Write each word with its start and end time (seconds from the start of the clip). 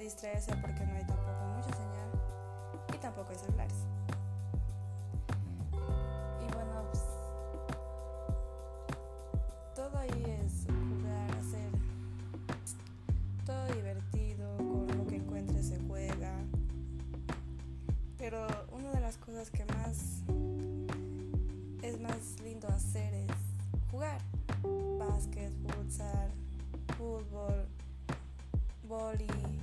distraerse 0.00 0.56
porque 0.56 0.84
no 0.86 0.94
hay 0.94 1.04
tampoco 1.04 1.44
mucha 1.56 1.76
señal 1.76 2.10
y 2.94 2.98
tampoco 2.98 3.30
hay 3.30 3.36
celulares. 3.36 3.74
Y 6.40 6.52
bueno, 6.54 6.84
pues, 6.90 7.02
todo 9.74 9.98
ahí 9.98 10.38
es 10.42 10.66
jugar, 10.66 11.30
hacer 11.38 11.70
todo 13.44 13.74
divertido, 13.74 14.56
con 14.56 14.86
lo 14.96 15.06
que 15.06 15.16
encuentres 15.16 15.66
se 15.66 15.78
juega. 15.80 16.32
Pero 18.16 18.46
una 18.72 18.90
de 18.92 19.00
las 19.00 19.18
cosas 19.18 19.50
que 19.50 19.64
más 19.66 20.22
es 21.82 22.00
más 22.00 22.40
lindo 22.42 22.68
hacer 22.68 23.12
es 23.12 23.90
jugar. 23.90 24.20
Básquet, 24.98 25.52
futsal, 25.68 26.30
fútbol, 26.96 27.66
boli. 28.88 29.59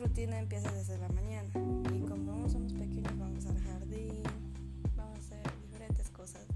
Rutina 0.00 0.38
empieza 0.38 0.70
desde 0.72 0.98
la 0.98 1.08
mañana 1.08 1.48
y 1.94 2.00
como 2.00 2.48
somos 2.48 2.72
pequeños 2.72 3.18
vamos 3.18 3.46
al 3.46 3.58
jardín, 3.60 4.22
vamos 4.96 5.16
a 5.16 5.20
hacer 5.20 5.42
diferentes 5.62 6.10
cosas. 6.10 6.46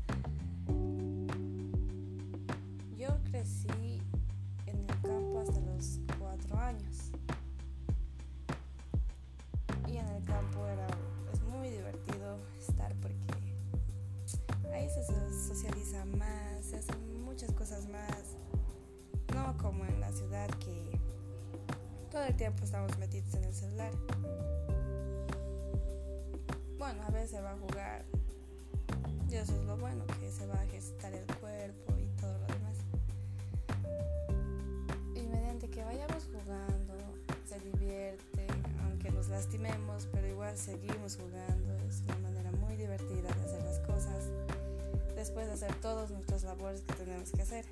Yo 2.97 3.08
crecí 3.30 4.00
en 4.66 4.78
el 4.78 4.86
campo 5.02 5.41
hasta 5.41 5.60
los 5.60 6.00
cuatro 6.19 6.56
años. 6.58 7.10
Y 9.88 9.97
en 9.97 10.06
el 10.06 10.22
campo 10.25 10.66
era, 10.66 10.86
es 11.32 11.41
muy 11.42 11.70
divertido 11.70 12.38
estar 12.58 12.94
porque 12.97 13.16
ahí 14.72 14.88
se 14.88 15.02
so- 15.04 15.48
socializa 15.54 16.04
más, 16.04 16.64
se 16.64 16.77
hacen 16.77 17.22
muchas 17.25 17.50
cosas 17.52 17.88
más. 17.88 18.36
No 19.34 19.56
como 19.58 19.84
en 19.86 19.98
la 20.00 20.12
ciudad 20.12 20.48
que 20.58 21.00
todo 22.11 22.25
el 22.25 22.34
tiempo 22.34 22.64
estamos 22.64 22.98
metidos 22.98 23.32
en 23.34 23.44
el 23.44 23.54
celular. 23.54 23.93
Bueno, 26.76 27.03
a 27.06 27.10
veces 27.10 27.31
se 27.31 27.41
va 27.41 27.53
a 27.53 27.56
jugar. 27.56 28.04
Y 29.31 29.37
eso 29.37 29.54
es 29.54 29.65
lo 29.65 29.76
bueno, 29.76 30.04
que 30.19 30.31
se 30.31 30.44
va 30.47 30.59
a 30.59 30.65
ejercitar 30.65 31.15
el 31.15 31.25
cuerpo 31.37 31.94
y 31.97 32.06
todo 32.21 32.32
lo 32.32 32.47
demás. 32.47 32.76
Y 35.15 35.22
mediante 35.28 35.71
que 35.71 35.84
vayamos 35.84 36.25
jugando, 36.26 36.94
se 37.48 37.60
divierte, 37.60 38.47
aunque 38.82 39.12
nos 39.12 39.28
lastimemos, 39.28 40.09
pero 40.10 40.27
igual 40.27 40.59
seguimos 40.59 41.16
jugando. 41.16 41.77
Es 41.88 42.03
una 42.03 42.19
manera 42.19 42.50
muy 42.53 42.77
divertida 42.77 43.32
de 43.32 43.44
hacer 43.44 43.62
las 43.62 43.78
cosas 43.81 44.31
después 45.15 45.47
de 45.47 45.53
hacer 45.53 45.72
todos 45.77 46.10
nuestros 46.10 46.42
labores 46.42 46.81
que 46.81 46.94
tenemos 46.94 47.31
que 47.31 47.42
hacer. 47.42 47.65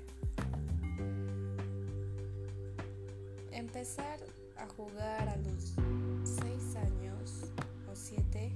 Empezar 3.71 4.17
a 4.57 4.65
jugar 4.75 5.29
a 5.29 5.37
los 5.37 5.75
6 6.23 6.75
años 6.75 7.51
o 7.87 7.95
7, 7.95 8.51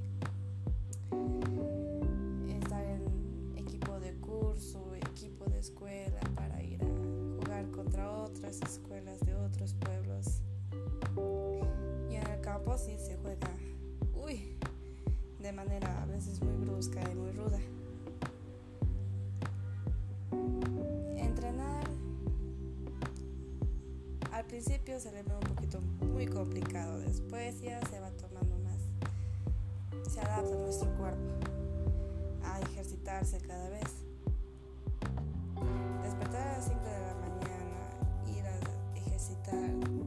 estar 2.49 2.83
en 2.83 3.53
equipo 3.55 3.99
de 3.99 4.15
curso, 4.15 4.95
equipo 4.95 5.45
de 5.45 5.59
escuela 5.59 6.19
para 6.33 6.63
ir 6.63 6.83
a 6.83 6.87
jugar 6.87 7.69
contra 7.69 8.11
otras 8.11 8.59
escuelas 8.63 9.19
de 9.19 9.35
otros 9.35 9.75
pueblos. 9.75 10.41
Y 12.09 12.15
en 12.15 12.25
el 12.25 12.41
campo 12.41 12.75
sí 12.79 12.97
se 12.97 13.15
juega, 13.17 13.51
uy, 14.15 14.57
de 15.37 15.51
manera 15.51 16.01
a 16.01 16.07
veces 16.07 16.41
muy 16.41 16.55
brusca 16.55 16.99
y 17.11 17.13
muy 17.13 17.31
ruda. 17.33 17.59
Principio 24.53 24.99
se 24.99 25.11
le 25.11 25.23
ve 25.23 25.33
un 25.33 25.55
poquito 25.55 25.81
muy 25.81 26.27
complicado, 26.27 26.99
después 26.99 27.59
ya 27.59 27.81
se 27.89 27.99
va 27.99 28.11
tomando 28.11 28.55
más, 28.59 28.77
se 30.07 30.19
adapta 30.21 30.55
nuestro 30.55 30.95
cuerpo 30.95 31.33
a 32.43 32.59
ejercitarse 32.59 33.39
cada 33.39 33.67
vez. 33.69 33.81
Despertar 36.03 36.47
a 36.49 36.57
las 36.57 36.65
5 36.65 36.79
de 36.81 36.99
la 37.01 37.15
mañana, 37.15 38.37
ir 38.37 38.45
a 38.45 38.99
ejercitar, 38.99 40.02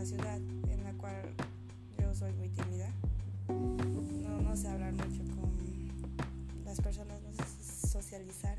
la 0.00 0.06
ciudad 0.06 0.40
en 0.70 0.82
la 0.82 0.94
cual 0.94 1.34
yo 1.98 2.14
soy 2.14 2.32
muy 2.32 2.48
tímida. 2.48 2.90
No, 3.48 4.56
sé 4.56 4.68
hablar 4.68 4.94
mucho 4.94 5.22
con 5.34 5.52
las 6.64 6.80
personas, 6.80 7.20
no 7.20 7.30
sé 7.34 7.86
socializar. 7.86 8.56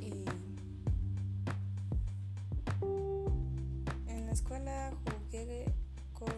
Y 0.00 0.24
en 4.06 4.26
la 4.26 4.32
escuela 4.32 4.92
jugué 5.04 5.74
con 6.14 6.32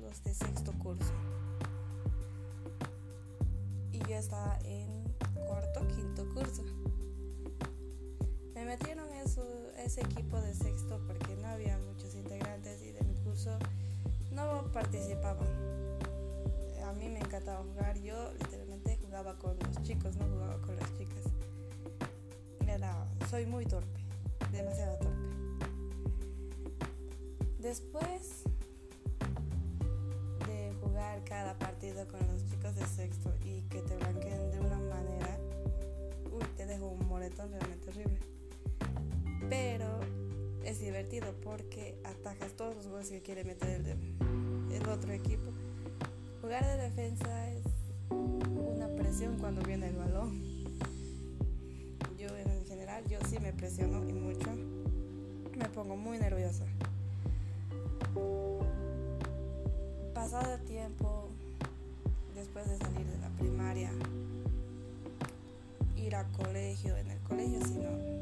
los 0.00 0.22
de 0.22 0.32
sexto 0.32 0.70
curso. 0.78 1.12
Y 3.90 3.98
yo 3.98 4.14
estaba 4.14 4.60
en 4.62 5.12
cuarto, 5.48 5.88
quinto 5.88 6.24
curso. 6.34 6.62
Me 8.54 8.64
metieron 8.64 9.12
eso, 9.14 9.44
ese 9.76 10.02
equipo 10.02 10.40
de 10.40 10.54
sexto 10.54 11.00
porque 11.08 11.34
no 11.34 11.48
había 11.48 11.76
no 14.30 14.70
participaban. 14.72 15.48
A 16.84 16.92
mí 16.92 17.08
me 17.08 17.18
encantaba 17.18 17.62
jugar, 17.62 17.98
yo 18.00 18.32
literalmente 18.34 18.98
jugaba 19.02 19.36
con 19.38 19.56
los 19.58 19.82
chicos, 19.82 20.16
no 20.16 20.26
jugaba 20.26 20.60
con 20.60 20.76
las 20.76 20.98
chicas. 20.98 21.24
Era, 22.66 23.06
soy 23.28 23.46
muy 23.46 23.66
torpe, 23.66 24.00
demasiado 24.52 24.98
torpe. 24.98 25.12
Después 27.58 28.44
de 30.46 30.74
jugar 30.80 31.22
cada 31.24 31.58
partido 31.58 32.06
con 32.08 32.20
los 32.28 32.44
chicos 32.46 32.74
de 32.76 32.86
sexto 32.86 33.34
y 33.44 33.62
que 33.62 33.80
te 33.82 33.96
blanqueen 33.96 34.50
de 34.50 34.60
una 34.60 34.78
manera, 34.78 35.38
uy, 36.32 36.44
te 36.56 36.66
dejo 36.66 36.88
un 36.88 37.06
moretón 37.06 37.50
realmente 37.50 37.90
horrible. 37.90 38.18
Pero 39.48 40.21
es 40.64 40.80
divertido 40.80 41.34
porque 41.42 41.96
atajas 42.04 42.52
todos 42.52 42.74
los 42.76 42.88
goles 42.88 43.10
que 43.10 43.20
quiere 43.20 43.44
meter 43.44 43.80
el, 44.70 44.88
otro 44.88 45.12
equipo. 45.12 45.50
Jugar 46.40 46.64
de 46.64 46.82
defensa 46.82 47.50
es 47.50 47.62
una 48.10 48.88
presión 48.88 49.38
cuando 49.38 49.62
viene 49.62 49.88
el 49.88 49.96
balón. 49.96 50.42
Yo 52.18 52.28
en 52.36 52.66
general, 52.66 53.04
yo 53.08 53.18
sí 53.28 53.38
me 53.38 53.52
presiono 53.52 54.08
y 54.08 54.12
mucho. 54.12 54.50
Me 55.56 55.68
pongo 55.68 55.96
muy 55.96 56.18
nerviosa. 56.18 56.64
Pasado 60.14 60.54
el 60.54 60.64
tiempo, 60.64 61.28
después 62.34 62.68
de 62.68 62.76
salir 62.78 63.06
de 63.06 63.18
la 63.18 63.28
primaria, 63.38 63.90
ir 65.96 66.14
a 66.16 66.24
colegio, 66.32 66.96
en 66.96 67.10
el 67.10 67.18
colegio 67.20 67.60
si 67.66 67.74
no, 67.74 68.21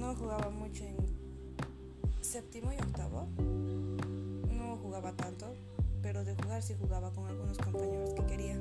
no 0.00 0.16
jugaba 0.16 0.48
mucho 0.48 0.82
en 0.84 0.96
séptimo 2.22 2.72
y 2.72 2.76
octavo, 2.76 3.28
no 4.50 4.78
jugaba 4.78 5.12
tanto, 5.12 5.46
pero 6.02 6.24
de 6.24 6.34
jugar 6.34 6.62
sí 6.62 6.74
jugaba 6.80 7.12
con 7.12 7.26
algunos 7.26 7.58
compañeros 7.58 8.14
que 8.14 8.24
quería. 8.24 8.56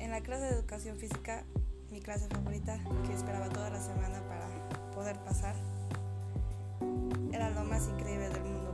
En 0.00 0.10
la 0.10 0.22
clase 0.22 0.44
de 0.44 0.50
educación 0.52 0.96
física, 0.96 1.44
mi 1.90 2.00
clase 2.00 2.26
favorita, 2.28 2.82
que 3.06 3.12
esperaba 3.12 3.50
toda 3.50 3.68
la 3.68 3.80
semana 3.80 4.22
para 4.26 4.48
poder 4.94 5.18
pasar, 5.24 5.54
era 7.30 7.50
lo 7.50 7.62
más 7.64 7.86
increíble 7.88 8.30
del 8.30 8.44
mundo 8.44 8.71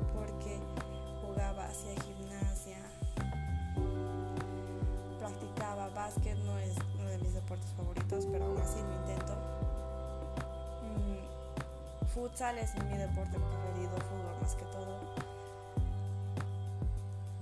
futsal 12.18 12.58
es 12.58 12.74
mi 12.74 12.96
deporte 12.98 13.38
preferido, 13.38 13.92
fútbol 14.08 14.40
más 14.42 14.54
que 14.56 14.64
todo. 14.64 14.98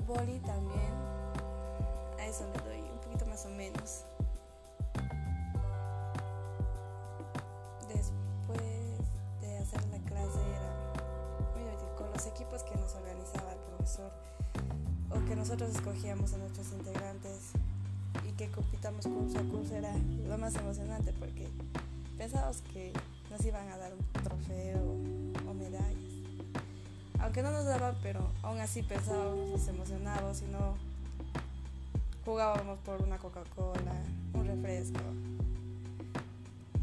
Boli 0.06 0.38
también, 0.40 0.93
a 2.19 2.26
eso 2.26 2.44
le 2.52 2.62
doy 2.62 2.81
un 2.93 2.99
poquito 2.99 3.25
más 3.25 3.46
o 3.46 3.49
menos. 3.49 4.05
Después 7.88 8.61
de 9.40 9.58
hacer 9.58 9.82
la 9.87 9.99
clase 10.05 10.40
era 10.44 11.52
muy 11.55 11.62
divertido 11.62 11.96
con 11.96 12.12
los 12.12 12.26
equipos 12.26 12.62
que 12.62 12.76
nos 12.76 12.94
organizaba 12.96 13.52
el 13.52 13.58
profesor 13.61 14.11
o 15.11 15.25
que 15.26 15.37
nosotros 15.37 15.70
escogíamos 15.70 16.34
a 16.34 16.37
nuestros 16.37 16.70
integrantes 16.72 17.52
y 18.29 18.32
que 18.32 18.50
compitamos 18.50 19.06
curso 19.06 19.38
a 19.38 19.43
curso 19.43 19.75
era 19.75 19.94
lo 20.29 20.37
más 20.37 20.55
emocionante 20.55 21.14
porque 21.14 21.49
pensábamos 22.17 22.63
que 22.73 22.93
nos 23.31 23.45
iban 23.45 23.69
a 23.69 23.77
dar 23.77 23.93
un 23.93 24.23
trofeo 24.23 24.83
o 25.49 25.55
medallas. 25.55 25.97
Aunque 27.21 27.43
no 27.43 27.51
nos 27.51 27.65
daban, 27.65 27.97
pero 28.03 28.31
aún 28.43 28.59
así 28.59 28.83
pensábamos, 28.83 29.51
nos 29.51 29.69
emocionábamos 29.69 30.43
y 30.43 30.47
no 30.47 30.77
jugábamos 32.25 32.79
por 32.81 33.03
una 33.03 33.19
Coca-Cola, 33.19 33.95
un 34.35 34.47
refresco, 34.47 35.01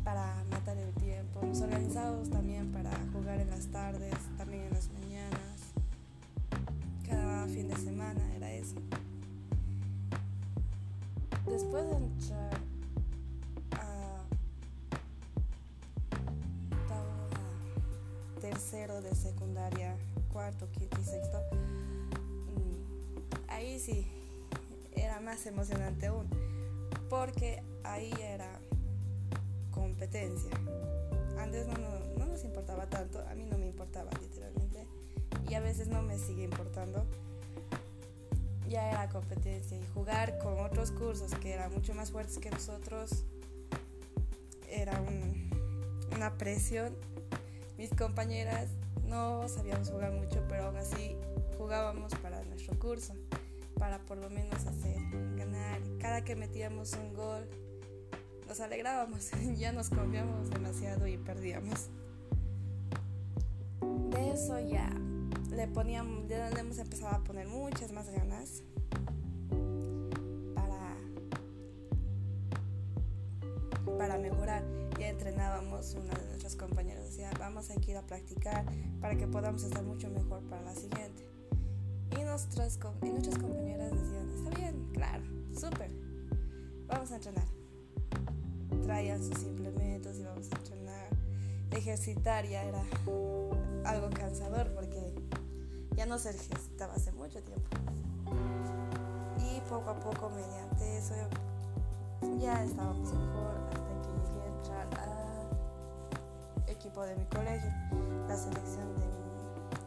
para 0.04 0.44
matar 0.50 0.78
el 0.78 0.94
tiempo. 0.96 1.42
Nos 1.44 1.62
organizábamos 1.62 2.30
también 2.30 2.72
para 2.72 2.92
jugar 3.14 3.40
en 3.40 3.50
las 3.50 3.68
tardes, 3.68 4.16
también 4.38 4.64
en 4.64 4.74
las 4.74 4.90
mañanas. 4.90 5.74
Cada 7.08 7.46
fin 7.48 7.68
de 7.68 7.76
semana 7.76 8.22
era 8.36 8.52
eso. 8.52 8.76
Después 11.46 11.90
de 11.90 11.96
entrar 11.98 12.63
tercero 18.44 19.02
de 19.02 19.16
secundaria, 19.16 19.96
cuarto, 20.34 20.70
quinto 20.74 21.00
y 21.00 21.06
sexto, 21.06 21.42
mm, 21.54 23.50
ahí 23.50 23.80
sí 23.80 24.06
era 24.92 25.22
más 25.22 25.46
emocionante 25.46 26.08
aún, 26.08 26.28
porque 27.10 27.64
ahí 27.86 28.12
era 28.20 28.60
competencia. 29.72 30.52
Antes 31.40 31.68
no, 31.68 31.76
no, 31.76 32.18
no, 32.18 32.26
nos 32.26 32.44
importaba 32.44 32.86
tanto, 32.90 33.26
a 33.30 33.34
mí 33.34 33.46
no 33.46 33.58
me 33.58 33.68
importaba 33.68 34.12
literalmente, 34.22 34.88
y 35.50 35.54
a 35.54 35.62
veces 35.62 35.88
no 35.88 36.02
me 36.02 36.20
sigue 36.20 36.44
importando. 36.44 37.06
Ya 38.68 38.90
era 38.90 39.08
competencia 39.08 39.78
y 39.78 39.86
jugar 39.94 40.38
con 40.40 40.60
otros 40.60 40.92
cursos 40.92 41.34
que 41.36 41.54
eran 41.54 41.72
mucho 41.72 41.94
más 41.94 42.12
fuertes 42.12 42.40
que 42.40 42.52
nosotros 42.52 43.24
era 44.70 45.00
un, 45.00 45.50
una 46.14 46.38
presión. 46.38 46.94
Mis 47.78 47.90
compañeras 47.90 48.70
no 49.06 49.48
sabíamos 49.48 49.90
jugar 49.90 50.12
mucho, 50.12 50.44
pero 50.48 50.66
aún 50.66 50.78
así 50.78 51.16
jugábamos 51.58 52.14
para 52.16 52.44
nuestro 52.44 52.78
curso, 52.78 53.14
para 53.80 54.00
por 54.00 54.18
lo 54.18 54.30
menos 54.30 54.66
hacer 54.66 54.98
ganar. 55.36 55.80
Cada 56.00 56.24
que 56.24 56.36
metíamos 56.36 56.94
un 56.94 57.14
gol, 57.14 57.48
nos 58.48 58.60
alegrábamos, 58.60 59.32
ya 59.58 59.72
nos 59.72 59.90
confiamos 59.90 60.50
demasiado 60.50 61.08
y 61.08 61.18
perdíamos. 61.18 61.90
De 64.12 64.32
eso 64.32 64.60
ya 64.60 64.90
le 65.52 65.68
poníamos, 65.68 66.28
ya 66.28 66.50
le 66.50 66.60
hemos 66.60 66.78
empezado 66.78 67.16
a 67.16 67.24
poner 67.24 67.48
muchas 67.48 67.92
más 67.92 68.10
ganas 68.10 68.64
para, 70.54 70.96
para 73.98 74.18
mejorar. 74.18 74.83
Entrenábamos, 75.14 75.94
una 75.94 76.14
de 76.14 76.26
nuestras 76.28 76.56
compañeras 76.56 77.06
decía, 77.06 77.32
vamos 77.40 77.70
a 77.70 77.76
ir 77.76 77.98
a 77.98 78.02
practicar 78.02 78.66
para 79.00 79.16
que 79.16 79.28
podamos 79.28 79.64
estar 79.64 79.84
mucho 79.84 80.10
mejor 80.10 80.42
para 80.50 80.62
la 80.64 80.76
siguiente. 80.76 81.28
Y 82.12 82.24
nuestras, 82.24 82.78
y 82.78 82.80
compañeras 83.40 83.92
decían, 83.92 84.30
está 84.36 84.50
bien, 84.60 84.90
claro, 84.94 85.24
súper, 85.58 85.92
vamos 86.88 87.12
a 87.12 87.16
entrenar 87.16 87.64
traían 88.84 89.24
sus 89.24 89.44
implementos, 89.44 90.18
íbamos 90.18 90.52
a 90.52 90.56
entrenar. 90.58 91.08
Ejercitar 91.72 92.46
ya 92.46 92.64
era 92.64 92.84
algo 93.86 94.10
cansador 94.12 94.72
porque 94.74 95.14
ya 95.96 96.06
no 96.06 96.20
se 96.20 96.32
ejercitaba 96.32 96.94
hace 96.94 97.12
mucho 97.14 97.42
tiempo. 97.42 97.68
Y 99.40 99.60
poco 99.70 99.90
a 99.90 100.00
poco, 100.00 100.30
mediante 100.30 100.98
eso, 100.98 101.16
ya 102.40 102.64
estábamos 102.64 103.12
mejor 103.14 103.83
llegué 104.24 104.42
a 104.42 104.48
entrar 104.48 104.88
al 105.00 106.70
equipo 106.70 107.02
de 107.04 107.16
mi 107.16 107.26
colegio, 107.26 107.72
la 108.28 108.36
selección 108.36 108.94
de 108.96 109.06
mi, 109.06 109.24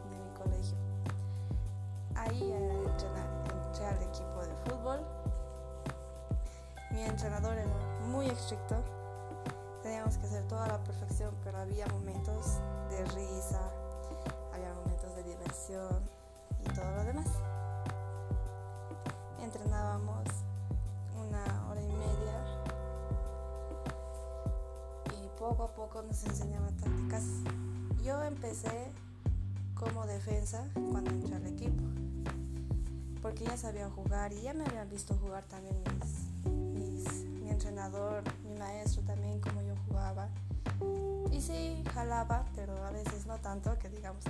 de 0.09 0.23
mi 0.23 0.31
colegio. 0.37 0.77
Ahí 2.15 2.51
entré 2.51 3.85
al 3.85 4.01
equipo 4.01 4.41
de 4.41 4.55
fútbol. 4.65 4.99
Mi 6.91 7.03
entrenador 7.03 7.57
era 7.57 7.69
muy 8.07 8.27
estricto. 8.27 8.75
Teníamos 9.83 10.17
que 10.17 10.25
hacer 10.25 10.43
toda 10.47 10.67
la 10.67 10.83
perfección, 10.83 11.35
pero 11.43 11.59
había 11.59 11.85
momentos 11.87 12.59
de 12.89 13.05
risa, 13.05 13.61
había 14.53 14.73
momentos 14.73 15.15
de 15.15 15.23
diversión 15.23 16.01
y 16.59 16.73
todo 16.73 16.91
lo 16.91 17.03
demás. 17.03 17.27
Poco 25.47 25.63
a 25.63 25.73
poco 25.73 26.01
nos 26.01 26.25
enseñaban 26.25 26.75
tácticas. 26.75 27.23
Yo 28.03 28.21
empecé 28.23 28.91
como 29.75 30.05
defensa 30.05 30.67
cuando 30.91 31.09
entré 31.09 31.35
al 31.35 31.47
equipo, 31.47 31.83
porque 33.21 33.45
ya 33.45 33.55
sabía 33.55 33.89
jugar 33.89 34.33
y 34.33 34.41
ya 34.41 34.53
me 34.53 34.65
habían 34.65 34.89
visto 34.89 35.15
jugar 35.15 35.45
también 35.45 35.77
mis, 36.01 36.53
mis 36.73 37.23
mi 37.41 37.49
entrenador, 37.49 38.23
mi 38.43 38.57
maestro 38.59 39.03
también, 39.03 39.39
como 39.39 39.61
yo 39.61 39.73
jugaba. 39.87 40.27
Y 41.31 41.39
sí, 41.39 41.81
jalaba, 41.93 42.43
pero 42.53 42.75
a 42.83 42.91
veces 42.91 43.25
no 43.25 43.37
tanto, 43.37 43.79
que 43.79 43.87
digamos. 43.87 44.25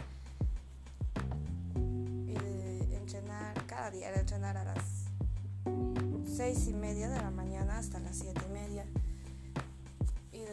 Y 2.28 2.34
de 2.34 2.96
entrenar, 2.96 3.66
cada 3.66 3.90
día 3.90 4.10
era 4.10 4.20
entrenar 4.20 4.56
a 4.56 4.66
las 4.66 4.84
seis 6.28 6.68
y 6.68 6.74
media 6.74 7.10
de 7.10 7.20
la 7.20 7.32
mañana 7.32 7.47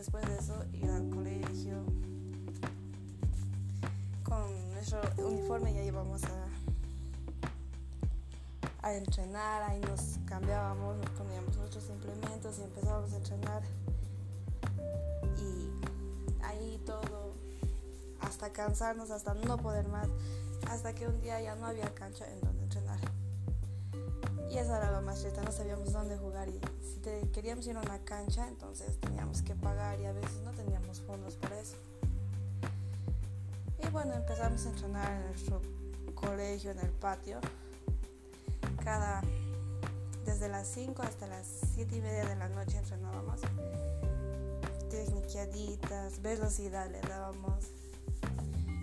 después 0.05 0.27
de 0.27 0.37
eso 0.37 0.63
ir 0.75 0.91
al 0.91 1.09
colegio. 1.09 1.83
Con 4.23 4.73
nuestro 4.75 5.01
uniforme 5.17 5.73
ya 5.73 5.83
íbamos 5.83 6.21
a 8.83 8.93
entrenar, 8.93 9.63
ahí 9.63 9.81
nos 9.81 10.19
cambiábamos, 10.27 10.99
nos 10.99 11.09
poníamos 11.11 11.57
nuestros 11.57 11.89
implementos 11.89 12.59
y 12.59 12.65
empezábamos 12.65 13.15
a 13.15 13.17
entrenar. 13.17 13.63
Y 15.39 15.71
ahí 16.45 16.79
todo, 16.85 17.33
hasta 18.21 18.53
cansarnos, 18.53 19.11
hasta 19.11 19.33
no 19.33 19.57
poder 19.57 19.89
más, 19.89 20.09
hasta 20.69 20.95
que 20.95 21.07
un 21.07 21.19
día 21.23 21.41
ya 21.41 21.55
no 21.55 21.65
había 21.65 21.95
cancha 21.95 22.27
en. 22.31 22.54
Y 24.55 24.59
eso 24.59 24.77
era 24.77 24.93
lo 24.93 25.03
más 25.03 25.21
triste, 25.21 25.41
no 25.43 25.51
sabíamos 25.51 25.93
dónde 25.93 26.17
jugar 26.17 26.49
y 26.49 26.61
si 26.81 27.01
queríamos 27.33 27.67
ir 27.67 27.77
a 27.77 27.81
una 27.81 27.99
cancha, 28.05 28.47
entonces 28.47 29.01
teníamos 29.01 29.43
que 29.43 29.57
pagar 29.57 29.99
y 29.99 30.05
a 30.05 30.13
veces 30.13 30.43
no 30.45 30.53
teníamos 30.53 31.01
fondos 31.01 31.35
para 31.35 31.59
eso. 31.59 31.75
Y 33.83 33.89
bueno, 33.89 34.15
empezamos 34.15 34.65
a 34.65 34.69
entrenar 34.69 35.11
en 35.11 35.27
nuestro 35.27 35.61
colegio 36.15 36.71
en 36.71 36.79
el 36.79 36.91
patio. 36.91 37.41
Cada 38.85 39.23
desde 40.25 40.49
las 40.49 40.69
5 40.69 41.03
hasta 41.03 41.27
las 41.27 41.49
7 41.75 41.97
y 41.97 42.01
media 42.01 42.25
de 42.25 42.37
la 42.37 42.49
noche 42.49 42.79
entrenábamos. 42.79 43.41
Tecniqueaditas, 44.89 46.23
velocidad 46.23 46.89
le 46.93 47.01
dábamos. 47.01 47.73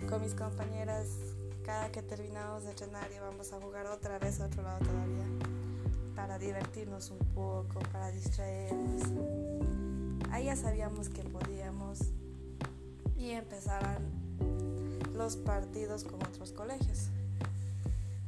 Con 0.06 0.20
mis 0.20 0.34
compañeras, 0.34 1.06
cada 1.64 1.90
que 1.90 2.02
terminábamos 2.02 2.64
de 2.64 2.70
entrenar 2.72 3.10
íbamos 3.10 3.54
a 3.54 3.60
jugar 3.60 3.86
otra 3.86 4.18
vez 4.18 4.38
a 4.38 4.46
otro 4.46 4.62
lado 4.62 4.78
todavía. 4.80 5.51
Para 6.22 6.38
divertirnos 6.38 7.10
un 7.10 7.18
poco, 7.34 7.80
para 7.90 8.12
distraernos. 8.12 9.02
Ahí 10.30 10.44
ya 10.44 10.54
sabíamos 10.54 11.08
que 11.08 11.24
podíamos 11.24 11.98
y 13.16 13.30
empezaran 13.30 13.98
los 15.16 15.34
partidos 15.34 16.04
con 16.04 16.22
otros 16.22 16.52
colegios. 16.52 17.08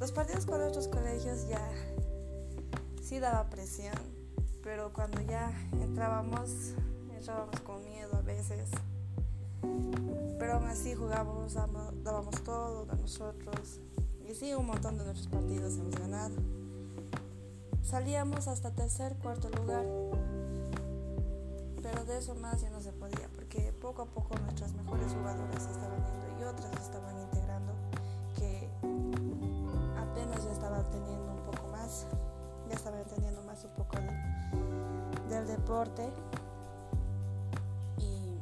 Los 0.00 0.10
partidos 0.10 0.44
con 0.44 0.60
otros 0.60 0.88
colegios 0.88 1.46
ya 1.48 1.64
sí 3.00 3.20
daba 3.20 3.48
presión, 3.48 3.94
pero 4.64 4.92
cuando 4.92 5.20
ya 5.20 5.52
entrábamos, 5.80 6.72
entrábamos 7.16 7.60
con 7.60 7.84
miedo 7.84 8.16
a 8.16 8.22
veces. 8.22 8.70
Pero 10.40 10.54
aún 10.54 10.66
así 10.66 10.96
jugábamos, 10.96 11.54
dábamos 11.54 12.42
todo 12.42 12.86
de 12.86 12.96
nosotros. 12.96 13.78
Y 14.28 14.34
sí, 14.34 14.52
un 14.52 14.66
montón 14.66 14.98
de 14.98 15.04
nuestros 15.04 15.28
partidos 15.28 15.74
hemos 15.74 15.94
ganado. 15.94 16.63
Salíamos 17.84 18.48
hasta 18.48 18.70
tercer, 18.70 19.14
cuarto 19.22 19.50
lugar. 19.50 19.84
Pero 21.82 22.04
de 22.06 22.18
eso 22.18 22.34
más 22.34 22.62
ya 22.62 22.70
no 22.70 22.80
se 22.80 22.92
podía, 22.92 23.28
porque 23.36 23.74
poco 23.74 24.02
a 24.02 24.06
poco 24.06 24.38
nuestras 24.38 24.72
mejores 24.72 25.12
jugadoras 25.12 25.66
estaban 25.66 26.02
yendo 26.02 26.40
y 26.40 26.44
otras 26.44 26.72
estaban 26.80 27.20
integrando 27.20 27.74
que 28.38 28.68
apenas 29.98 30.44
ya 30.44 30.52
estaban 30.52 30.90
teniendo 30.90 31.32
un 31.34 31.42
poco 31.44 31.68
más 31.68 32.06
ya 32.68 32.74
estaba 32.74 32.98
entendiendo 32.98 33.42
más 33.42 33.62
un 33.64 33.70
poco 33.72 33.98
del 35.28 35.46
deporte. 35.46 36.10
Y 37.98 38.38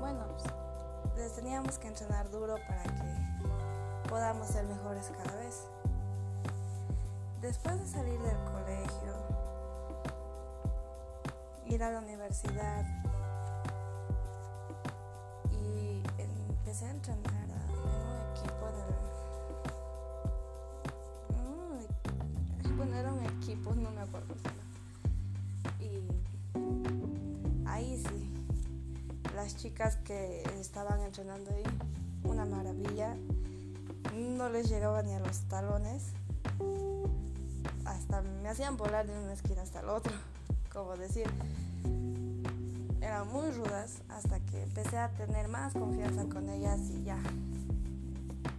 bueno, 0.00 0.26
pues, 0.28 0.44
les 1.16 1.32
teníamos 1.32 1.78
que 1.78 1.88
entrenar 1.88 2.30
duro 2.30 2.56
para 2.68 2.82
que 2.82 4.08
podamos 4.08 4.48
ser 4.48 4.66
mejores 4.66 5.10
cada 5.16 5.34
vez. 5.36 5.66
Después 7.40 7.78
de 7.78 7.86
salir 7.86 8.20
del 8.20 8.44
colegio, 8.44 9.14
ir 11.66 11.82
a 11.82 11.90
la 11.90 11.98
universidad 11.98 12.84
y 15.50 16.02
empecé 16.18 16.86
a 16.86 16.90
entrenar 16.90 17.46
no 23.74 23.90
me 23.90 24.00
acuerdo. 24.00 24.34
Y 25.80 27.68
ahí 27.68 28.02
sí, 28.02 28.30
las 29.34 29.56
chicas 29.56 29.96
que 29.98 30.42
estaban 30.60 31.00
entrenando 31.00 31.50
ahí, 31.50 31.64
una 32.24 32.44
maravilla, 32.44 33.16
no 34.14 34.48
les 34.48 34.68
llegaba 34.68 35.02
ni 35.02 35.14
a 35.14 35.20
los 35.20 35.40
talones, 35.48 36.12
hacían 38.56 38.78
volar 38.78 39.06
de 39.06 39.12
una 39.12 39.34
esquina 39.34 39.60
hasta 39.60 39.82
la 39.82 39.92
otra, 39.92 40.14
como 40.72 40.96
decir, 40.96 41.26
eran 43.02 43.28
muy 43.28 43.50
rudas 43.50 44.00
hasta 44.08 44.40
que 44.40 44.62
empecé 44.62 44.96
a 44.96 45.10
tener 45.10 45.46
más 45.48 45.74
confianza 45.74 46.24
con 46.24 46.48
ellas 46.48 46.80
y 46.88 47.04
ya, 47.04 47.18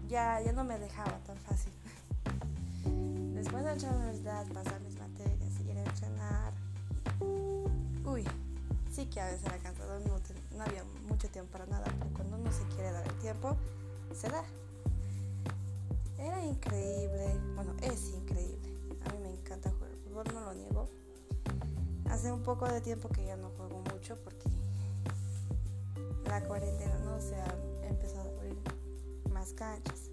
ya, 0.07 0.39
ya 0.39 0.51
no 0.51 0.63
me 0.63 0.77
dejaba 0.77 1.17
tan 1.25 1.35
fácil. 1.37 1.73
Después 3.33 3.63
de 3.63 3.71
entrar 3.71 3.91
a 3.91 3.95
la 3.95 4.01
universidad, 4.01 4.45
pasar 4.53 4.79
mis 4.81 4.99
materias, 4.99 5.59
ir 5.65 5.75
a 5.75 5.83
entrenar. 5.83 6.53
Uy, 8.05 8.23
sí 8.91 9.07
que 9.07 9.19
a 9.19 9.25
veces 9.25 9.47
era 9.47 9.57
cansado, 9.57 9.99
no, 10.01 10.63
había 10.63 10.83
mucho 11.09 11.27
tiempo 11.29 11.53
para 11.53 11.65
nada, 11.65 11.85
pero 11.97 12.13
cuando 12.13 12.37
uno 12.37 12.51
se 12.51 12.61
quiere 12.75 12.91
dar 12.91 13.03
el 13.03 13.17
tiempo, 13.17 13.57
se 14.13 14.29
da. 14.29 14.43
Era 16.19 16.45
increíble, 16.45 17.39
bueno, 17.55 17.73
es 17.81 18.09
increíble. 18.09 18.77
A 19.03 19.13
mí 19.13 19.19
me 19.23 19.29
encanta 19.31 19.71
jugar 19.71 19.86
no 20.23 20.41
lo 20.41 20.53
niego. 20.53 20.89
Hace 22.09 22.31
un 22.31 22.41
poco 22.43 22.67
de 22.67 22.81
tiempo 22.81 23.09
que 23.09 23.25
ya 23.25 23.37
no 23.37 23.49
juego 23.49 23.81
mucho 23.93 24.15
porque 24.23 24.49
la 26.25 26.41
cuarentena 26.43 26.97
no 26.99 27.19
se 27.21 27.35
ha 27.35 27.55
empezado 27.83 28.29
a 28.29 28.33
abrir 28.33 28.57
más 29.31 29.53
canchas 29.53 30.11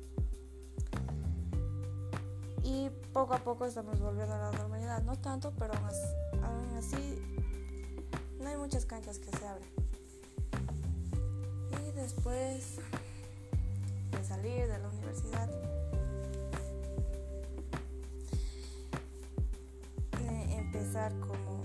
y 2.65 2.89
poco 3.13 3.35
a 3.35 3.39
poco 3.39 3.67
estamos 3.67 4.01
volviendo 4.01 4.35
a 4.35 4.39
la 4.39 4.51
normalidad. 4.53 5.03
No 5.03 5.17
tanto, 5.17 5.53
pero 5.59 5.75
aún 5.75 6.77
así 6.77 7.23
no 8.41 8.49
hay 8.49 8.57
muchas 8.57 8.87
canchas 8.87 9.19
que 9.19 9.31
se 9.31 9.47
abren. 9.47 9.69
Y 11.87 11.93
después 11.93 12.77
de 14.11 14.25
salir 14.25 14.67
de 14.67 14.79
la 14.79 14.89
universidad, 14.89 15.51
empezar 20.85 21.19
como 21.21 21.65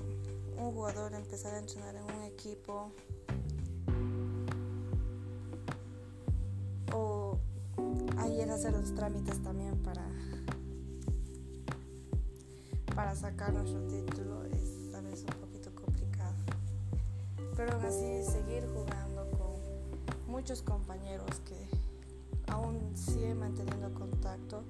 un 0.57 0.71
jugador, 0.71 1.13
empezar 1.13 1.53
a 1.53 1.59
entrenar 1.59 1.93
en 1.93 2.03
un 2.03 2.23
equipo. 2.23 2.89
O 6.93 7.38
ayer 8.19 8.49
hacer 8.49 8.71
los 8.71 8.95
trámites 8.95 9.43
también 9.43 9.77
para 9.83 10.07
para 12.95 13.13
sacar 13.13 13.53
nuestro 13.53 13.81
título 13.88 14.45
es 14.45 14.93
a 14.95 15.01
veces 15.01 15.25
un 15.25 15.41
poquito 15.41 15.75
complicado. 15.75 16.35
Pero 17.57 17.73
aún 17.73 17.85
así 17.85 18.23
seguir 18.23 18.65
jugando 18.73 19.29
con 19.31 20.31
muchos 20.31 20.61
compañeros 20.61 21.41
que 21.45 21.57
aún 22.47 22.95
siguen 22.95 23.39
manteniendo 23.39 23.93
contacto 23.93 24.63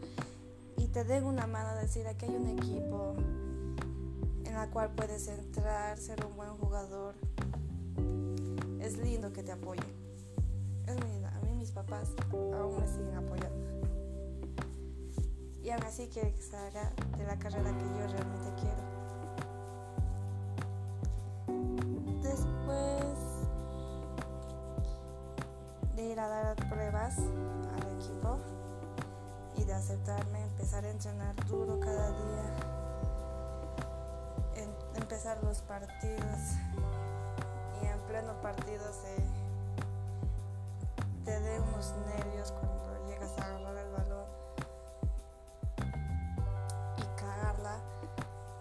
y 0.75 0.87
te 0.87 1.03
den 1.03 1.25
una 1.25 1.45
mano 1.45 1.69
a 1.69 1.75
decir 1.75 2.07
aquí 2.07 2.25
hay 2.25 2.35
un 2.35 2.47
equipo 2.47 3.15
en 4.49 4.55
la 4.55 4.69
cual 4.69 4.91
puedes 4.95 5.27
entrar, 5.27 5.97
ser 5.97 6.25
un 6.25 6.35
buen 6.35 6.51
jugador. 6.57 7.15
Es 8.81 8.97
lindo 8.97 9.31
que 9.31 9.43
te 9.43 9.51
apoyen. 9.51 9.85
Es 10.85 10.95
muy 10.97 11.09
lindo. 11.11 11.27
A 11.27 11.39
mí 11.45 11.53
mis 11.53 11.71
papás 11.71 12.09
aún 12.31 12.79
me 12.79 12.87
siguen 12.87 13.15
apoyando 13.15 13.69
y 15.69 15.71
aún 15.71 15.83
así 15.83 16.07
quiere 16.07 16.33
que 16.33 16.41
salga 16.41 16.91
de 17.15 17.25
la 17.25 17.37
carrera 17.37 17.77
que 17.77 17.83
yo 17.83 18.07
realmente 18.07 18.53
quiero. 18.59 18.88
Los 35.37 35.61
partidos 35.61 36.57
y 37.81 37.85
en 37.85 37.99
pleno 38.07 38.33
partido 38.41 38.83
se 38.91 39.15
te 41.25 41.39
dé 41.39 41.59
unos 41.59 41.93
nervios 42.15 42.51
cuando 42.51 43.07
llegas 43.07 43.31
a 43.37 43.45
agarrar 43.45 43.77
el 43.77 43.91
balón 43.91 44.39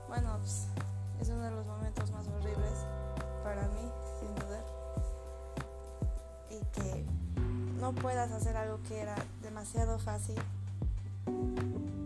bueno, 0.09 0.39
pues, 0.39 0.67
es 1.21 1.29
uno 1.29 1.43
de 1.43 1.51
los 1.51 1.67
momentos 1.67 2.11
más 2.11 2.27
horribles 2.29 2.87
para 3.45 3.69
mí, 3.69 3.91
sin 4.19 4.35
duda. 4.35 4.65
Y 6.51 6.65
que 6.73 7.05
no 7.79 7.93
puedas 7.93 8.33
hacer 8.33 8.57
algo 8.57 8.81
que 8.89 9.01
era 9.01 9.15
demasiado 9.43 9.99
fácil 9.99 10.37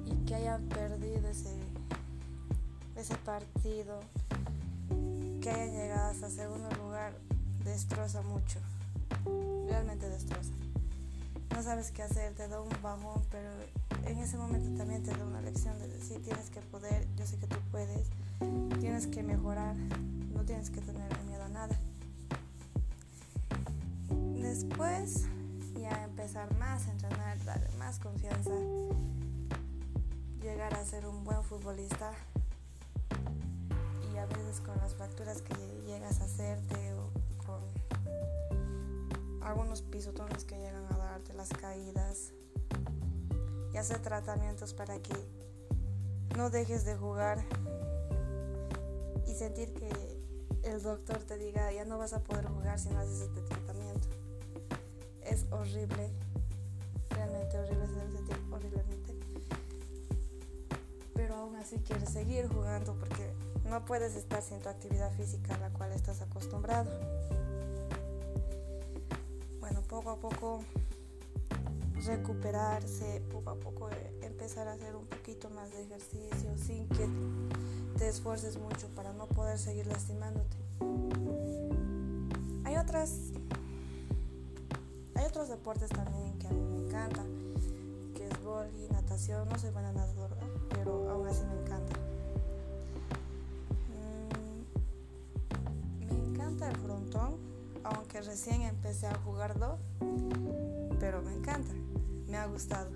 y 0.05 0.15
que 0.27 0.35
hayan 0.35 0.69
perdido 0.69 1.29
ese, 1.29 1.57
ese 2.97 3.15
partido, 3.19 4.01
que 5.43 5.51
hayan 5.51 5.73
llegado 5.73 6.11
hasta 6.13 6.31
segundo 6.31 6.71
lugar, 6.77 7.19
destroza 7.65 8.23
mucho. 8.23 8.61
Realmente 9.69 10.09
destroza. 10.09 10.53
No 11.51 11.63
sabes 11.65 11.91
qué 11.91 12.05
hacer, 12.05 12.33
te 12.35 12.47
da 12.47 12.61
un 12.61 12.71
bajón, 12.81 13.21
pero 13.29 13.51
en 14.07 14.19
ese 14.19 14.37
momento 14.37 14.71
también 14.79 15.03
te 15.03 15.11
da 15.11 15.25
una 15.25 15.43
lección 15.43 15.77
de 15.81 15.89
decir 15.89 16.23
tienes 16.23 16.49
que 16.51 16.61
poder, 16.61 17.09
yo 17.17 17.27
sé 17.27 17.39
que 17.39 17.49
tú 17.49 17.57
puedes, 17.73 18.09
tienes 18.79 19.09
que 19.09 19.25
mejorar, 19.25 19.75
no 20.33 20.45
tienes 20.45 20.71
que 20.71 20.81
tener 20.81 21.11
miedo 21.25 21.43
a 21.43 21.49
nada. 21.49 21.77
Después 24.41 25.25
ya 25.77 26.05
empezar 26.05 26.57
más 26.59 26.87
a 26.87 26.93
entrenar, 26.93 27.45
darle 27.45 27.69
más 27.79 27.99
confianza, 27.99 28.53
llegar 30.41 30.73
a 30.75 30.85
ser 30.85 31.05
un 31.05 31.25
buen 31.25 31.43
futbolista 31.43 32.13
a 34.23 34.63
con 34.65 34.77
las 34.79 34.95
fracturas 34.95 35.43
que 35.43 35.55
llegas 35.85 36.21
a 36.21 36.25
hacerte 36.25 36.95
o 36.95 37.11
con 37.45 37.61
algunos 39.43 39.83
pisotones 39.83 40.45
que 40.45 40.57
llegan 40.57 40.85
a 40.93 40.97
darte, 40.97 41.35
las 41.35 41.49
caídas, 41.49 42.33
y 43.73 43.77
hacer 43.79 44.01
tratamientos 44.01 44.75
para 44.75 45.01
que 45.01 45.15
no 46.37 46.51
dejes 46.51 46.85
de 46.85 46.95
jugar 46.97 47.45
y 49.27 49.35
sentir 49.35 49.73
que 49.75 49.91
el 50.63 50.81
doctor 50.83 51.19
te 51.19 51.37
diga 51.37 51.73
ya 51.73 51.85
no 51.85 51.99
vas 51.99 52.13
a 52.13 52.21
poder 52.21 52.47
jugar 52.47 52.79
si 52.79 52.91
no 52.91 53.01
haces 53.01 53.23
este 53.23 53.41
tratamiento. 53.43 54.09
Es 55.25 55.47
horrible, 55.51 56.11
realmente 57.11 57.59
horrible, 57.59 57.87
se 57.87 57.93
debe 57.95 58.13
sentir 58.13 58.37
horriblemente. 58.53 59.19
Pero 61.15 61.35
aún 61.35 61.57
así 61.57 61.79
quieres 61.79 62.11
seguir 62.11 62.47
jugando 62.49 62.95
porque 62.95 63.33
no 63.73 63.87
puedes 63.87 64.15
estar 64.17 64.43
sin 64.43 64.61
tu 64.61 64.69
actividad 64.69 65.11
física 65.15 65.55
a 65.55 65.59
la 65.59 65.71
cual 65.71 65.93
estás 65.93 66.21
acostumbrado. 66.21 66.91
Bueno, 69.61 69.81
poco 69.89 70.11
a 70.11 70.17
poco 70.17 70.63
recuperarse, 72.05 73.23
poco 73.33 73.49
a 73.49 73.55
poco 73.55 73.89
eh, 73.89 74.19
empezar 74.21 74.69
a 74.69 74.75
hacer 74.75 74.95
un 74.95 75.07
poquito 75.07 75.49
más 75.49 75.73
de 75.73 75.85
ejercicio 75.85 76.51
sin 76.59 76.87
que 76.89 77.09
te 77.97 78.09
esfuerces 78.09 78.59
mucho 78.59 78.89
para 78.89 79.15
no 79.15 79.27
poder 79.27 79.59
seguir 79.59 79.87
lastimándote. 79.87 80.59
Hay 82.65 82.77
otras 82.77 83.33
hay 85.15 85.25
otros 85.25 85.49
deportes 85.49 85.89
también 85.89 86.39
que 86.39 86.47
a 86.47 86.51
mí 86.51 86.63
me 86.63 86.89
encantan, 86.89 87.27
que 88.15 88.27
es 88.27 88.33
y 88.79 88.93
natación, 88.93 89.49
no 89.49 89.59
soy 89.59 89.71
buena 89.71 89.93
nadadora, 89.93 90.37
pero 90.69 91.11
aún 91.11 91.27
así 91.27 91.43
me 91.47 91.55
encanta. 91.63 92.02
Aunque 97.85 98.21
recién 98.21 98.63
empecé 98.63 99.07
a 99.07 99.15
jugarlo, 99.19 99.79
pero 100.99 101.23
me 101.23 101.35
encanta 101.35 101.73
me 102.33 102.39
ha 102.39 102.47
gustado. 102.47 102.89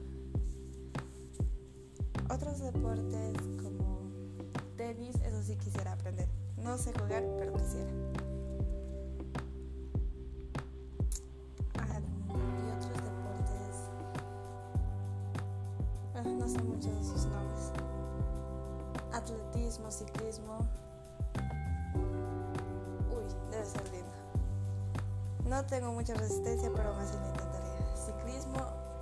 Otros 2.30 2.58
deportes 2.60 3.36
como 3.62 4.00
tenis, 4.78 5.14
eso 5.16 5.42
sí 5.42 5.56
quisiera 5.56 5.92
aprender. 5.92 6.26
No 6.56 6.78
sé 6.78 6.94
jugar, 6.94 7.22
pero 7.38 7.52
quisiera. 7.52 7.90
Ah, 11.80 12.00
y 12.00 12.70
otros 12.78 12.96
deportes, 13.04 13.76
bueno, 16.14 16.30
no 16.38 16.48
sé 16.48 16.62
muchos 16.62 16.96
de 16.96 17.04
sus 17.04 17.26
nombres. 17.26 17.72
Atletismo, 19.12 19.90
ciclismo. 19.90 20.66
No 25.56 25.64
tengo 25.64 25.90
mucha 25.90 26.12
resistencia, 26.12 26.70
pero 26.76 26.92
más 26.92 27.08
así 27.08 27.18
lo 27.18 27.28
intentaría. 27.28 27.96
Ciclismo 27.96 28.58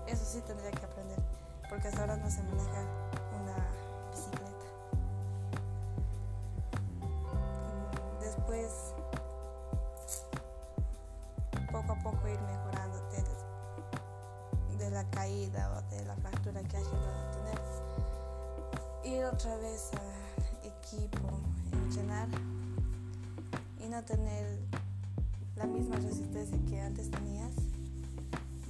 eso 0.07 0.25
sí 0.25 0.41
tendría 0.43 0.71
que 0.71 0.87
aprender, 0.87 1.19
porque 1.69 1.89
hasta 1.89 2.03
ahora 2.03 2.17
no 2.17 2.31
sé 2.31 2.45
manejar 2.45 2.85
una 3.43 3.57
bicicleta. 4.13 4.67
Mm, 7.03 8.21
después, 8.21 8.71
poco 11.73 11.93
a 11.93 11.99
poco 12.05 12.29
ir 12.29 12.41
mejorando 12.43 13.01
de, 14.79 14.91
la 14.93 15.11
caída 15.11 15.73
o 15.77 15.83
de 15.91 16.05
la 16.05 16.15
fractura 16.15 16.63
que 16.63 16.77
haya 16.77 16.87
a 16.87 17.31
tener. 17.33 17.59
Ir 19.03 19.25
otra 19.25 19.57
vez 19.57 19.91
al 19.95 20.71
equipo, 20.71 21.41
entrenar 21.73 22.29
y 23.81 23.89
no 23.89 24.05
tener 24.05 24.74
la 25.57 25.67
misma 25.67 25.97
resistencia 25.97 26.59
que 26.69 26.81
antes 26.81 27.11
tenías. 27.11 27.53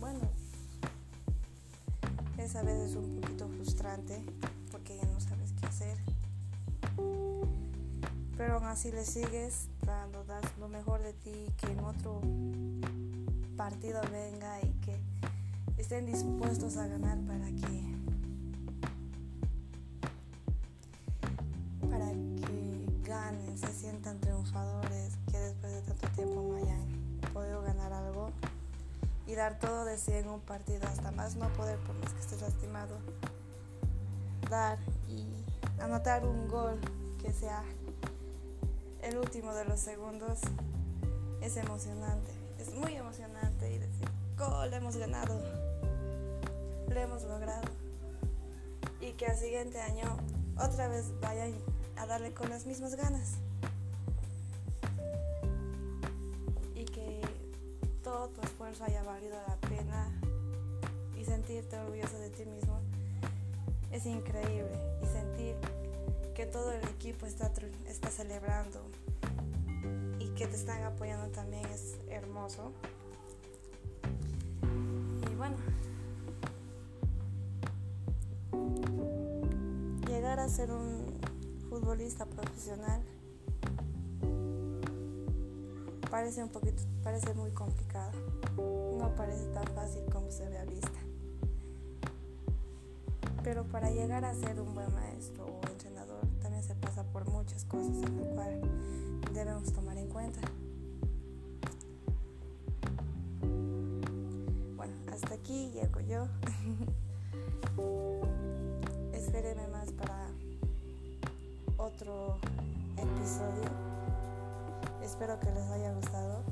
Bueno, 0.00 0.20
a 2.56 2.62
veces 2.62 2.94
un 2.94 3.20
poquito 3.20 3.48
frustrante 3.48 4.22
porque 4.70 4.96
ya 4.96 5.06
no 5.06 5.18
sabes 5.18 5.52
qué 5.58 5.66
hacer. 5.66 5.96
Pero 8.36 8.54
aún 8.54 8.66
así 8.66 8.92
le 8.92 9.04
sigues 9.04 9.68
dando, 9.84 10.24
das 10.24 10.44
lo 10.58 10.68
mejor 10.68 11.02
de 11.02 11.14
ti, 11.14 11.46
que 11.56 11.72
en 11.72 11.80
otro 11.80 12.20
partido 13.56 14.00
venga 14.12 14.60
y 14.62 14.70
que 14.84 15.00
estén 15.78 16.06
dispuestos 16.06 16.76
a 16.76 16.86
ganar 16.86 17.18
para 17.20 17.46
que 17.46 17.94
para 21.88 22.10
que 22.10 22.86
ganen, 23.04 23.58
se 23.58 23.72
sientan 23.72 24.20
triunfadores, 24.20 25.14
tanto 25.86 26.08
tiempo 26.08 26.42
no 26.42 26.56
hayan 26.56 26.86
podido 27.32 27.62
ganar 27.62 27.92
algo 27.92 28.30
y 29.26 29.34
dar 29.34 29.58
todo 29.58 29.84
de 29.84 29.96
sí 29.96 30.12
en 30.12 30.28
un 30.28 30.40
partido, 30.40 30.86
hasta 30.86 31.10
más 31.12 31.36
no 31.36 31.48
poder 31.54 31.78
por 31.80 31.94
más 31.96 32.12
que 32.12 32.20
estés 32.20 32.42
lastimado. 32.42 32.98
Dar 34.50 34.78
y 35.08 35.26
anotar 35.80 36.24
un 36.24 36.48
gol 36.48 36.78
que 37.22 37.32
sea 37.32 37.62
el 39.02 39.18
último 39.18 39.54
de 39.54 39.64
los 39.64 39.80
segundos 39.80 40.40
es 41.40 41.56
emocionante, 41.56 42.32
es 42.58 42.74
muy 42.74 42.94
emocionante 42.94 43.72
y 43.72 43.78
decir, 43.78 44.08
gol, 44.38 44.72
hemos 44.72 44.96
ganado, 44.96 45.38
lo 46.88 47.00
hemos 47.00 47.22
logrado. 47.24 47.68
Y 49.00 49.12
que 49.12 49.26
al 49.26 49.36
siguiente 49.36 49.80
año 49.80 50.16
otra 50.56 50.88
vez 50.88 51.12
vayan 51.20 51.52
a 51.96 52.06
darle 52.06 52.32
con 52.32 52.48
las 52.48 52.64
mismas 52.64 52.94
ganas. 52.94 53.34
Tu 58.14 58.40
esfuerzo 58.42 58.84
haya 58.84 59.02
valido 59.02 59.36
la 59.48 59.56
pena 59.68 60.12
y 61.18 61.24
sentirte 61.24 61.76
orgulloso 61.76 62.16
de 62.18 62.30
ti 62.30 62.44
mismo 62.46 62.80
es 63.90 64.06
increíble 64.06 64.70
y 65.02 65.06
sentir 65.06 65.56
que 66.34 66.46
todo 66.46 66.72
el 66.72 66.84
equipo 66.84 67.26
está, 67.26 67.50
está 67.86 68.10
celebrando 68.10 68.80
y 70.20 70.28
que 70.34 70.46
te 70.46 70.54
están 70.54 70.82
apoyando 70.84 71.26
también 71.32 71.64
es 71.66 71.96
hermoso. 72.08 72.72
Y 75.30 75.34
bueno, 75.34 75.56
llegar 80.06 80.38
a 80.38 80.48
ser 80.48 80.70
un 80.70 81.04
futbolista 81.68 82.26
profesional 82.26 83.02
parece 86.14 86.44
un 86.44 86.48
poquito, 86.48 86.80
parece 87.02 87.34
muy 87.34 87.50
complicado. 87.50 88.12
No 88.56 89.12
parece 89.16 89.46
tan 89.46 89.66
fácil 89.74 90.04
como 90.12 90.30
se 90.30 90.48
ve 90.48 90.58
a 90.58 90.64
vista. 90.64 91.00
Pero 93.42 93.64
para 93.64 93.90
llegar 93.90 94.24
a 94.24 94.32
ser 94.32 94.60
un 94.60 94.72
buen 94.76 94.94
maestro 94.94 95.44
o 95.44 95.66
entrenador 95.66 96.24
también 96.40 96.62
se 96.62 96.76
pasa 96.76 97.02
por 97.02 97.28
muchas 97.28 97.64
cosas 97.64 97.96
en 97.96 98.16
las 98.16 98.28
cuales 98.28 98.62
debemos 99.32 99.72
tomar 99.72 99.98
en 99.98 100.08
cuenta. 100.08 100.40
Bueno, 104.76 104.94
hasta 105.12 105.34
aquí 105.34 105.72
llego 105.72 105.98
yo. 105.98 106.28
Espérenme 109.12 109.66
más 109.66 109.90
para 109.90 110.28
otro 111.76 112.38
episodio. 112.96 113.93
Espero 115.04 115.38
que 115.38 115.50
les 115.50 115.70
haya 115.70 115.92
gustado. 115.92 116.42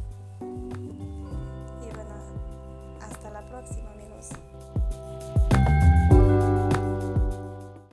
Y 0.41 1.95
bueno, 1.95 2.15
hasta 3.01 3.31
la 3.31 3.41
próxima. 3.49 3.92